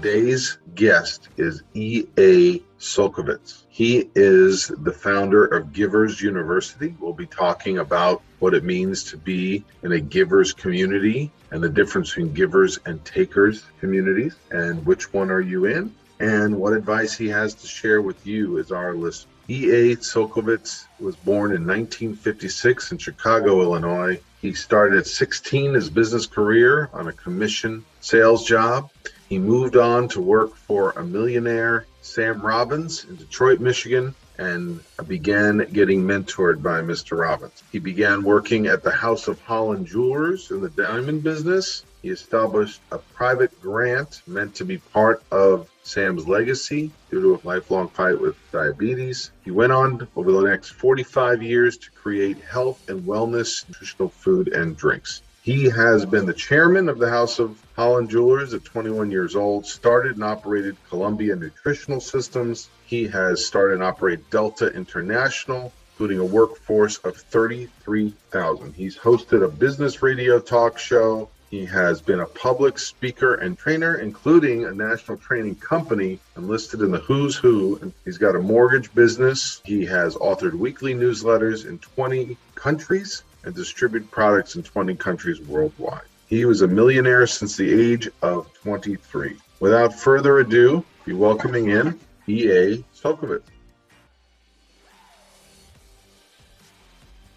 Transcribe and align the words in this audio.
Today's 0.00 0.58
guest 0.76 1.28
is 1.36 1.64
E.A. 1.74 2.60
Solkovitz. 2.78 3.64
He 3.68 4.08
is 4.14 4.68
the 4.68 4.92
founder 4.92 5.44
of 5.44 5.72
Givers 5.72 6.22
University. 6.22 6.94
We'll 7.00 7.12
be 7.12 7.26
talking 7.26 7.78
about 7.78 8.22
what 8.38 8.54
it 8.54 8.62
means 8.62 9.02
to 9.10 9.16
be 9.16 9.64
in 9.82 9.90
a 9.90 9.98
givers 9.98 10.52
community 10.52 11.32
and 11.50 11.60
the 11.60 11.68
difference 11.68 12.10
between 12.10 12.32
givers 12.32 12.78
and 12.86 13.04
takers 13.04 13.64
communities 13.80 14.36
and 14.52 14.86
which 14.86 15.12
one 15.12 15.32
are 15.32 15.40
you 15.40 15.64
in 15.64 15.92
and 16.20 16.56
what 16.56 16.74
advice 16.74 17.16
he 17.16 17.26
has 17.30 17.54
to 17.54 17.66
share 17.66 18.00
with 18.00 18.24
you 18.24 18.60
as 18.60 18.70
our 18.70 18.94
listener. 18.94 19.32
E.A. 19.50 19.96
Solkovitz 19.96 20.84
was 21.00 21.16
born 21.16 21.52
in 21.52 21.66
1956 21.66 22.92
in 22.92 22.98
Chicago, 22.98 23.62
Illinois. 23.62 24.20
He 24.42 24.52
started 24.52 24.98
at 24.98 25.06
16 25.06 25.72
his 25.72 25.88
business 25.88 26.26
career 26.26 26.90
on 26.92 27.08
a 27.08 27.14
commission 27.14 27.82
sales 28.02 28.44
job. 28.44 28.90
He 29.30 29.38
moved 29.38 29.76
on 29.76 30.06
to 30.08 30.20
work 30.20 30.54
for 30.54 30.90
a 30.92 31.02
millionaire, 31.02 31.86
Sam 32.02 32.42
Robbins, 32.42 33.06
in 33.08 33.16
Detroit, 33.16 33.58
Michigan, 33.58 34.14
and 34.38 34.80
began 35.06 35.58
getting 35.72 36.02
mentored 36.02 36.62
by 36.62 36.80
Mr. 36.80 37.18
Robbins. 37.18 37.62
He 37.72 37.78
began 37.78 38.22
working 38.22 38.66
at 38.66 38.82
the 38.82 38.90
House 38.90 39.26
of 39.28 39.40
Holland 39.40 39.86
Jewelers 39.86 40.50
in 40.50 40.60
the 40.60 40.68
diamond 40.70 41.22
business. 41.22 41.84
He 42.02 42.10
established 42.10 42.80
a 42.92 42.98
private 42.98 43.60
grant 43.60 44.22
meant 44.26 44.54
to 44.54 44.64
be 44.64 44.78
part 44.78 45.22
of 45.32 45.68
Sam's 45.82 46.28
legacy 46.28 46.92
due 47.10 47.20
to 47.20 47.34
a 47.34 47.46
lifelong 47.46 47.88
fight 47.88 48.20
with 48.20 48.36
diabetes. 48.52 49.32
He 49.44 49.50
went 49.50 49.72
on 49.72 50.06
over 50.14 50.30
the 50.30 50.42
next 50.42 50.70
45 50.70 51.42
years 51.42 51.76
to 51.78 51.90
create 51.90 52.38
health 52.38 52.88
and 52.88 53.02
wellness, 53.02 53.66
nutritional 53.68 54.10
food, 54.10 54.48
and 54.48 54.76
drinks. 54.76 55.22
He 55.48 55.70
has 55.70 56.04
been 56.04 56.26
the 56.26 56.34
chairman 56.34 56.90
of 56.90 56.98
the 56.98 57.08
House 57.08 57.38
of 57.38 57.58
Holland 57.74 58.10
Jewelers 58.10 58.52
at 58.52 58.66
21 58.66 59.10
years 59.10 59.34
old, 59.34 59.64
started 59.64 60.16
and 60.16 60.22
operated 60.22 60.76
Columbia 60.90 61.36
Nutritional 61.36 62.00
Systems. 62.00 62.68
He 62.84 63.06
has 63.06 63.46
started 63.46 63.76
and 63.76 63.82
operated 63.82 64.28
Delta 64.28 64.66
International, 64.66 65.72
including 65.92 66.18
a 66.18 66.24
workforce 66.26 66.98
of 66.98 67.16
33,000. 67.16 68.74
He's 68.74 68.98
hosted 68.98 69.42
a 69.42 69.48
business 69.48 70.02
radio 70.02 70.38
talk 70.38 70.78
show. 70.78 71.30
He 71.48 71.64
has 71.64 72.02
been 72.02 72.20
a 72.20 72.26
public 72.26 72.78
speaker 72.78 73.36
and 73.36 73.56
trainer, 73.56 73.94
including 73.94 74.66
a 74.66 74.74
national 74.74 75.16
training 75.16 75.54
company 75.54 76.18
enlisted 76.36 76.82
in 76.82 76.90
the 76.90 76.98
who's 76.98 77.36
who. 77.36 77.90
He's 78.04 78.18
got 78.18 78.36
a 78.36 78.38
mortgage 78.38 78.94
business. 78.94 79.62
He 79.64 79.86
has 79.86 80.14
authored 80.14 80.52
weekly 80.52 80.92
newsletters 80.92 81.66
in 81.66 81.78
20 81.78 82.36
countries 82.54 83.22
and 83.44 83.54
distribute 83.54 84.10
products 84.10 84.56
in 84.56 84.62
20 84.62 84.94
countries 84.96 85.40
worldwide. 85.40 86.02
He 86.26 86.44
was 86.44 86.62
a 86.62 86.68
millionaire 86.68 87.26
since 87.26 87.56
the 87.56 87.92
age 87.92 88.08
of 88.22 88.52
23. 88.54 89.36
Without 89.60 89.94
further 89.94 90.38
ado, 90.38 90.84
be 91.04 91.14
welcoming 91.14 91.70
in 91.70 91.98
E.A. 92.28 92.84
Solkovitz. 92.94 93.42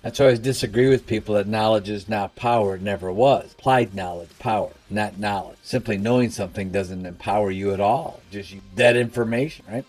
That's 0.02 0.18
why 0.18 0.26
I 0.26 0.28
always 0.30 0.40
disagree 0.40 0.90
with 0.90 1.06
people 1.06 1.36
that 1.36 1.48
knowledge 1.48 1.88
is 1.88 2.10
not 2.10 2.36
power. 2.36 2.76
It 2.76 2.82
never 2.82 3.12
was. 3.12 3.54
Applied 3.54 3.94
knowledge, 3.94 4.30
power, 4.40 4.72
not 4.90 5.20
knowledge. 5.20 5.58
Simply 5.62 5.98
knowing 5.98 6.32
something 6.32 6.72
doesn't 6.72 7.06
empower 7.06 7.52
you 7.52 7.72
at 7.72 7.80
all. 7.80 8.20
Just 8.32 8.56
that 8.76 8.98
information, 8.98 9.66
right? 9.70 9.86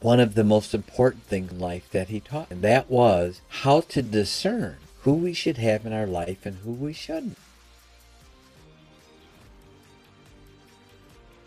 One 0.00 0.20
of 0.20 0.34
the 0.34 0.44
most 0.44 0.74
important 0.74 1.24
things 1.24 1.50
in 1.50 1.58
life 1.58 1.90
that 1.90 2.08
he 2.08 2.20
taught, 2.20 2.50
and 2.50 2.62
that 2.62 2.88
was 2.88 3.40
how 3.48 3.80
to 3.80 4.02
discern 4.02 4.76
who 5.02 5.14
we 5.14 5.32
should 5.32 5.58
have 5.58 5.84
in 5.84 5.92
our 5.92 6.06
life 6.06 6.46
and 6.46 6.58
who 6.58 6.72
we 6.72 6.92
shouldn't. 6.92 7.38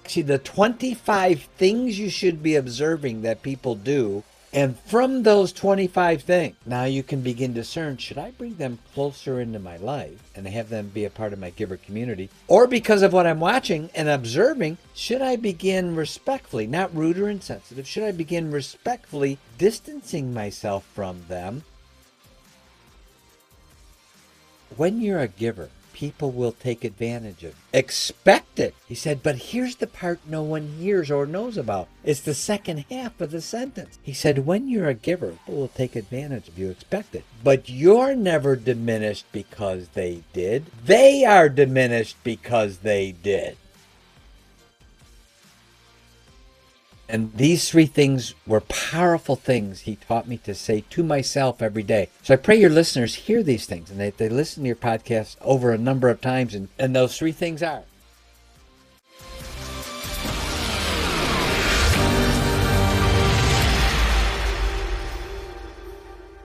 Actually, 0.04 0.24
the 0.24 0.38
25 0.38 1.44
things 1.58 1.98
you 1.98 2.10
should 2.10 2.44
be 2.44 2.56
observing 2.56 3.22
that 3.22 3.42
people 3.42 3.76
do 3.76 4.24
and 4.54 4.78
from 4.80 5.24
those 5.24 5.54
25 5.54 6.24
things, 6.24 6.56
now 6.66 6.84
you 6.84 7.04
can 7.04 7.22
begin 7.22 7.54
to 7.54 7.62
discern 7.62 7.96
should 7.96 8.18
I 8.18 8.32
bring 8.32 8.56
them 8.56 8.80
closer 8.94 9.40
into 9.40 9.60
my 9.60 9.78
life 9.78 10.22
and 10.36 10.46
have 10.46 10.68
them 10.70 10.90
be 10.90 11.06
a 11.06 11.10
part 11.10 11.32
of 11.32 11.40
my 11.40 11.52
giver 11.52 11.78
community? 11.78 12.30
Or 12.48 12.68
because 12.68 13.02
of 13.02 13.14
what 13.14 13.26
I'm 13.26 13.40
watching 13.40 13.90
and 13.96 14.10
observing, 14.10 14.78
should 14.94 15.22
I 15.22 15.38
begin 15.38 15.96
respectfully, 15.96 16.68
not 16.68 16.94
rude 16.94 17.18
or 17.18 17.30
insensitive, 17.30 17.88
should 17.88 18.04
I 18.04 18.12
begin 18.12 18.52
respectfully 18.52 19.38
distancing 19.58 20.34
myself 20.34 20.84
from 20.94 21.24
them? 21.30 21.64
When 24.76 25.00
you're 25.00 25.20
a 25.20 25.28
giver, 25.30 25.70
people 26.02 26.32
will 26.32 26.52
take 26.54 26.84
advantage 26.84 27.44
of. 27.44 27.54
Expect 27.72 28.60
it. 28.60 28.74
He 28.88 28.96
said, 28.96 29.22
but 29.22 29.36
here's 29.36 29.76
the 29.76 29.86
part 29.86 30.20
no 30.26 30.42
one 30.42 30.68
hears 30.80 31.12
or 31.12 31.28
knows 31.28 31.58
about. 31.58 31.90
It's 32.04 32.22
the 32.22 32.34
second 32.34 32.86
half 32.90 33.22
of 33.22 33.30
the 33.30 33.40
sentence. 33.40 34.00
He 34.02 34.12
said, 34.12 34.48
when 34.48 34.68
you're 34.68 34.90
a 34.90 34.96
giver, 34.96 35.34
people 35.46 35.58
will 35.58 35.68
take 35.68 35.96
advantage 35.96 36.48
of 36.48 36.58
you. 36.58 36.72
Expect 36.72 37.14
it. 37.14 37.24
But 37.44 37.70
you're 37.70 38.16
never 38.16 38.56
diminished 38.56 39.26
because 39.32 39.90
they 39.90 40.24
did. 40.34 40.66
They 40.84 41.24
are 41.24 41.50
diminished 41.50 42.18
because 42.24 42.80
they 42.80 43.12
did. 43.12 43.58
And 47.12 47.34
these 47.36 47.70
three 47.70 47.88
things 47.88 48.34
were 48.48 48.62
powerful 48.62 49.36
things 49.36 49.82
he 49.82 49.98
taught 49.98 50.30
me 50.30 50.38
to 50.38 50.56
say 50.56 50.86
to 50.92 51.04
myself 51.04 51.62
every 51.62 51.84
day. 51.84 52.08
So 52.24 52.34
I 52.34 52.38
pray 52.38 52.56
your 52.58 52.70
listeners 52.70 53.16
hear 53.16 53.44
these 53.44 53.66
things 53.66 53.92
and 53.92 54.00
they, 54.00 54.12
they 54.12 54.30
listen 54.30 54.64
to 54.64 54.68
your 54.68 54.78
podcast 54.78 55.36
over 55.42 55.72
a 55.72 55.78
number 55.78 56.08
of 56.08 56.22
times. 56.22 56.56
And, 56.56 56.70
and 56.80 56.96
those 56.96 57.18
three 57.18 57.34
things 57.34 57.62
are 57.62 57.84